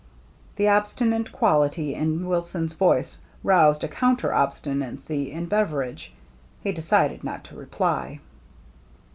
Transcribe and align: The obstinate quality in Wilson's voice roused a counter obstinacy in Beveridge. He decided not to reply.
The 0.55 0.67
obstinate 0.67 1.31
quality 1.31 1.93
in 1.93 2.25
Wilson's 2.27 2.73
voice 2.73 3.19
roused 3.43 3.83
a 3.83 3.87
counter 3.87 4.33
obstinacy 4.33 5.31
in 5.31 5.45
Beveridge. 5.45 6.11
He 6.61 6.71
decided 6.71 7.23
not 7.23 7.43
to 7.43 7.55
reply. 7.55 8.19